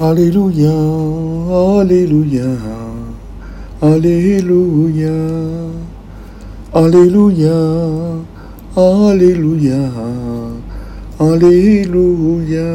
Alleluia, 0.00 0.72
Alleluia, 1.52 2.56
Alleluia, 3.82 5.12
Alleluia, 6.74 8.24
Alleluia, 8.74 9.92
Alleluia. 11.20 12.70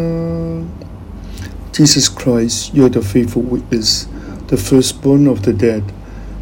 Jesus 1.71 2.09
Christ, 2.09 2.75
you 2.75 2.85
are 2.85 2.89
the 2.89 3.01
faithful 3.01 3.41
witness, 3.41 4.07
the 4.49 4.57
firstborn 4.57 5.25
of 5.25 5.41
the 5.41 5.53
dead. 5.53 5.83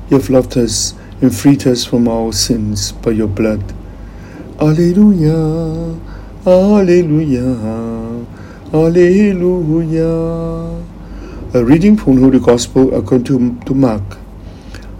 You 0.09 0.17
have 0.17 0.29
loved 0.29 0.57
us 0.57 0.95
and 1.21 1.33
freed 1.33 1.65
us 1.65 1.85
from 1.85 2.09
our 2.09 2.33
sins 2.33 2.91
by 2.91 3.11
your 3.11 3.29
blood. 3.29 3.63
Alleluia, 4.59 5.97
Alleluia, 6.45 8.02
Alleluia. 8.73 10.09
A 11.53 11.63
reading 11.63 11.95
from 11.95 12.17
Holy 12.17 12.39
Gospel 12.39 12.95
according 12.95 13.25
to, 13.25 13.65
to 13.67 13.75
Mark. 13.75 14.17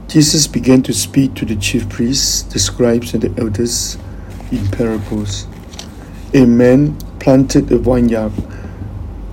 Jesus 0.08 0.45
began 0.45 0.84
to 0.84 0.94
speak 0.94 1.34
to 1.34 1.45
the 1.45 1.55
chief 1.55 1.90
priests, 1.90 2.44
the 2.44 2.59
scribes, 2.59 3.16
and 3.16 3.23
the 3.23 3.41
elders 3.41 3.98
in 4.52 4.67
parables. 4.67 5.48
A 6.36 6.45
man 6.45 6.95
planted 7.20 7.72
a 7.72 7.80
vineyard 7.80 8.31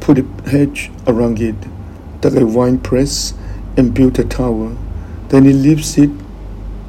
put 0.00 0.18
a 0.18 0.24
hedge 0.48 0.90
around 1.06 1.38
it, 1.40 1.54
dug 2.22 2.34
a 2.36 2.46
wine 2.46 2.78
press, 2.78 3.34
and 3.76 3.92
built 3.92 4.18
a 4.18 4.24
tower. 4.24 4.74
Then 5.28 5.44
he 5.44 5.52
leaves 5.52 5.98
it 5.98 6.10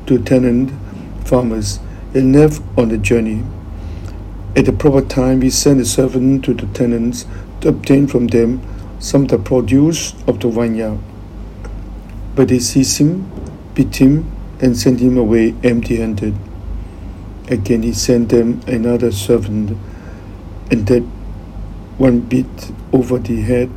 to 0.08 0.24
tenant 0.24 0.72
farmers 1.26 1.80
and 2.14 2.34
left 2.34 2.62
on 2.78 2.88
the 2.88 2.98
journey. 2.98 3.44
At 4.54 4.66
the 4.66 4.74
proper 4.74 5.02
time, 5.02 5.42
he 5.42 5.50
sent 5.50 5.80
a 5.80 5.86
servant 5.86 6.44
to 6.46 6.54
the 6.54 6.68
tenants 6.68 7.26
to 7.62 7.70
obtain 7.70 8.08
from 8.08 8.28
them 8.28 8.62
some 9.00 9.24
of 9.24 9.30
the 9.30 9.38
produce 9.38 10.14
of 10.28 10.42
the 10.42 10.50
vineyard. 10.50 11.00
But 12.36 12.50
they 12.50 12.60
seized 12.60 12.98
him, 12.98 13.32
beat 13.74 13.96
him, 13.96 14.30
and 14.60 14.78
sent 14.78 15.00
him 15.00 15.18
away 15.18 15.56
empty 15.64 15.98
handed. 15.98 16.36
Again, 17.48 17.84
he 17.84 17.94
sent 17.94 18.30
them 18.30 18.62
another 18.68 19.12
servant, 19.12 19.78
and 20.70 20.86
that 20.88 21.04
one 21.98 22.20
beat 22.20 22.72
over 22.92 23.20
the 23.20 23.42
head 23.42 23.70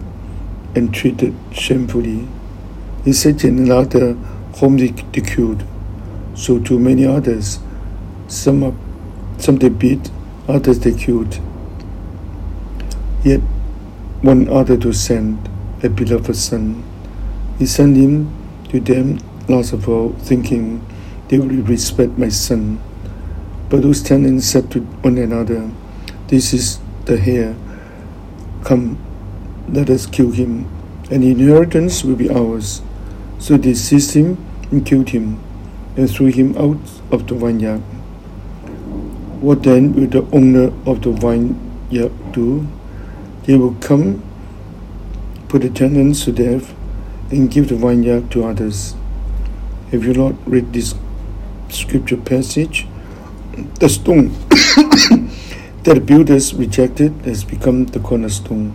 and 0.75 0.93
treated 0.93 1.35
shamefully. 1.53 2.27
He 3.05 3.13
in 3.45 3.59
another 3.59 4.15
whom 4.59 4.79
they 4.79 4.89
killed. 4.89 5.65
So 6.35 6.59
to 6.59 6.79
many 6.79 7.07
others, 7.07 7.61
some, 8.29 8.77
some 9.39 9.57
they 9.57 9.69
beat, 9.69 10.11
others 10.49 10.79
they 10.81 10.93
killed. 10.93 11.41
Yet 13.23 13.41
one 14.23 14.49
other 14.49 14.77
to 14.79 14.93
send, 14.93 15.49
a 15.83 15.89
beloved 15.89 16.37
son. 16.37 16.83
He 17.59 17.67
sent 17.67 17.97
him 17.97 18.33
to 18.71 18.81
them 18.81 19.19
last 19.49 19.73
of 19.73 19.89
all, 19.89 20.13
thinking 20.21 20.85
they 21.29 21.39
will 21.39 21.63
respect 21.65 22.19
my 22.19 22.29
son. 22.29 22.81
But 23.69 23.83
those 23.83 24.03
tenants 24.03 24.47
said 24.47 24.71
to 24.73 24.81
one 24.81 25.19
another, 25.19 25.71
This 26.29 26.53
is 26.53 26.79
the 27.05 27.21
heir. 27.21 27.57
Come, 28.65 28.99
let 29.69 29.91
us 29.91 30.07
kill 30.07 30.31
him, 30.31 30.69
and 31.11 31.23
the 31.23 31.31
inheritance 31.31 32.05
will 32.05 32.17
be 32.17 32.31
ours. 32.31 32.83
So 33.39 33.57
they 33.57 33.75
seized 33.75 34.15
him 34.15 34.43
and 34.71 34.85
killed 34.85 35.11
him, 35.11 35.41
and 35.97 36.11
threw 36.11 36.27
him 36.27 36.57
out 36.57 36.81
of 37.11 37.27
the 37.27 37.35
vineyard. 37.35 37.83
What 39.41 39.63
then 39.63 39.93
will 39.95 40.07
the 40.07 40.27
owner 40.35 40.73
of 40.87 41.03
the 41.03 41.13
vineyard 41.13 42.13
do? 42.33 42.67
He 43.45 43.57
will 43.57 43.75
come, 43.81 44.23
put 45.49 45.63
the 45.63 45.71
tenants 45.71 46.25
to 46.25 46.33
death, 46.33 46.75
and 47.31 47.51
give 47.51 47.69
the 47.69 47.77
vineyard 47.77 48.31
to 48.33 48.45
others. 48.45 48.95
Have 49.91 50.05
you 50.05 50.15
not 50.15 50.35
read 50.47 50.73
this 50.73 50.95
scripture 51.69 52.17
passage? 52.17 52.87
The 53.79 53.89
stone 53.89 54.29
that 55.85 55.95
the 55.95 56.01
builders 56.01 56.55
rejected 56.55 57.13
has 57.25 57.45
become 57.45 57.87
the 57.87 58.01
cornerstone. 58.01 58.75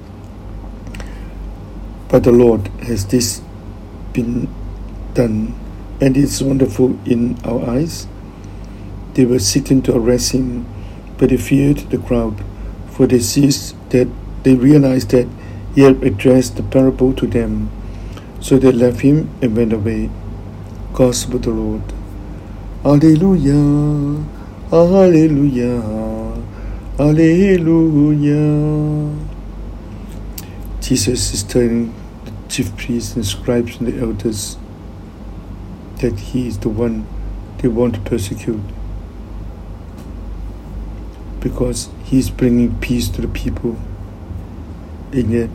But 2.08 2.24
the 2.24 2.32
Lord 2.32 2.68
has 2.84 3.06
this 3.06 3.42
been 4.14 4.48
done, 5.14 5.54
and 6.00 6.16
it's 6.16 6.42
wonderful 6.42 6.98
in 7.06 7.38
our 7.44 7.70
eyes. 7.70 8.08
They 9.20 9.26
were 9.26 9.40
seeking 9.40 9.82
to 9.82 9.98
arrest 9.98 10.32
him, 10.32 10.66
but 11.18 11.30
they 11.30 11.36
feared 11.36 11.80
the 11.90 11.98
crowd, 11.98 12.42
for 12.90 13.06
they 13.06 13.20
seized 13.20 13.76
that 13.90 14.08
they 14.44 14.56
realized 14.56 15.10
that 15.10 15.28
he 15.76 15.82
had 15.82 16.02
addressed 16.02 16.56
the 16.56 16.64
parable 16.64 17.12
to 17.16 17.28
them. 17.28 17.70
So 18.40 18.58
they 18.58 18.72
left 18.72 19.02
him 19.02 19.30
and 19.42 19.58
went 19.58 19.74
away. 19.74 20.10
Gospel 20.94 21.36
of 21.36 21.42
the 21.42 21.50
Lord. 21.50 21.82
Alleluia, 22.86 24.24
Alleluia, 24.72 26.42
Alleluia. 26.98 28.40
Jesus 30.80 31.34
is 31.34 31.44
telling 31.44 31.94
the 32.24 32.32
chief 32.48 32.74
priests 32.78 33.18
and 33.18 33.26
scribes 33.26 33.80
and 33.80 33.88
the 33.90 34.00
elders 34.00 34.56
that 35.98 36.18
he 36.18 36.48
is 36.48 36.60
the 36.60 36.70
one 36.70 37.06
they 37.58 37.68
want 37.68 37.96
to 37.96 38.00
persecute 38.00 38.62
because 41.40 41.90
he's 42.04 42.30
bringing 42.30 42.78
peace 42.80 43.10
to 43.10 43.22
the 43.22 43.28
people. 43.28 43.78
And 45.12 45.32
yet, 45.32 45.50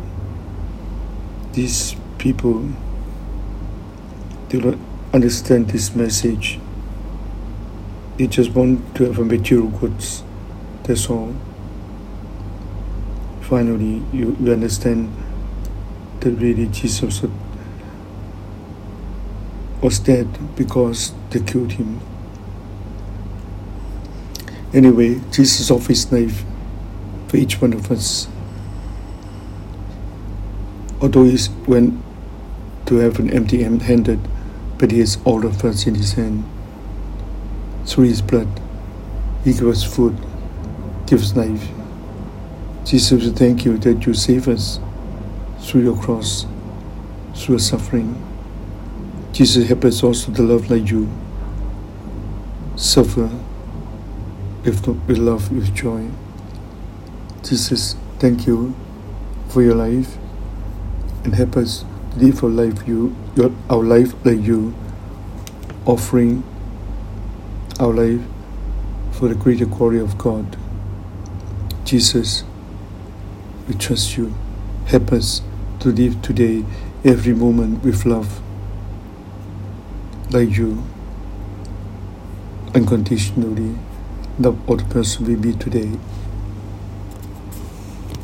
these 1.53 1.95
people 2.19 2.69
do 4.49 4.61
not 4.61 4.79
understand 5.13 5.69
this 5.71 5.95
message. 5.95 6.59
They 8.17 8.27
just 8.27 8.51
want 8.51 8.95
to 8.97 9.05
have 9.05 9.19
a 9.19 9.25
material 9.25 9.69
goods. 9.69 10.23
That's 10.85 11.09
all. 11.09 11.35
Finally, 13.43 14.03
you, 14.13 14.37
you 14.41 14.53
understand 14.53 15.15
that 16.21 16.31
really 16.31 16.67
Jesus 16.67 17.23
was 19.83 19.99
dead 19.99 20.57
because 20.57 21.13
they 21.31 21.41
killed 21.41 21.73
him. 21.73 22.01
Anyway, 24.75 25.21
Jesus 25.31 25.71
offers 25.71 26.03
his 26.03 26.13
life 26.13 26.45
for 27.29 27.37
each 27.37 27.61
one 27.61 27.73
of 27.73 27.93
us. 27.93 28.27
Although 31.01 31.23
he 31.23 31.39
went 31.69 32.03
to 32.87 32.97
heaven 32.97 33.31
empty 33.31 33.63
handed, 33.63 34.19
but 34.77 34.91
he 34.91 34.99
has 34.99 35.17
all 35.25 35.47
of 35.47 35.65
us 35.65 35.87
in 35.87 35.95
his 35.95 36.15
hand. 36.15 36.43
Through 37.87 38.07
his 38.07 38.21
blood, 38.21 38.49
he 39.45 39.53
gives 39.53 39.63
us 39.63 39.85
food, 39.85 40.17
gives 41.07 41.37
life. 41.37 41.69
Jesus, 42.85 43.23
we 43.23 43.31
thank 43.31 43.65
you 43.65 43.79
that 43.79 44.05
you 44.05 44.13
save 44.13 44.49
us 44.49 44.81
through 45.61 45.83
your 45.83 45.97
cross, 46.03 46.47
through 47.37 47.55
your 47.55 47.61
suffering. 47.61 48.21
Jesus, 49.33 49.69
help 49.69 49.85
us 49.85 50.03
also 50.03 50.33
to 50.33 50.43
love 50.43 50.69
like 50.69 50.91
you, 50.91 51.09
suffer 52.75 53.31
with, 54.65 54.87
with 54.87 55.19
love, 55.19 55.53
with 55.53 55.75
joy. 55.75 56.09
Jesus, 57.43 57.97
thank 58.19 58.47
you 58.47 58.75
for 59.49 59.63
your 59.63 59.75
life 59.75 60.17
and 61.25 61.35
help 61.35 61.57
us 61.57 61.85
to 62.13 62.19
live 62.19 62.43
our 62.43 62.51
life 62.51 62.89
you 62.89 63.15
your, 63.37 63.53
our 63.69 63.83
life 63.83 64.15
like 64.25 64.41
you 64.41 64.75
offering 65.87 66.43
our 67.79 67.93
life 67.93 68.21
for 69.13 69.29
the 69.29 69.35
greater 69.35 69.67
glory 69.67 70.01
of 70.01 70.17
God. 70.17 70.57
Jesus, 71.85 72.45
we 73.69 73.75
trust 73.75 74.17
you. 74.17 74.35
Help 74.87 75.13
us 75.13 75.43
to 75.81 75.89
live 75.89 76.21
today 76.23 76.65
every 77.05 77.35
moment 77.35 77.85
with 77.85 78.07
love 78.07 78.41
like 80.31 80.51
you 80.57 80.83
unconditionally 82.75 83.77
the 84.39 84.51
person 84.91 85.27
will 85.27 85.41
be 85.41 85.53
today 85.53 85.93